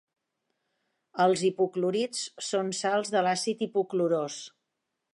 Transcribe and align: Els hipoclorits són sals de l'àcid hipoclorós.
Els 1.25 1.43
hipoclorits 1.51 2.23
són 2.49 2.75
sals 2.81 3.15
de 3.17 3.25
l'àcid 3.29 3.65
hipoclorós. 3.67 4.43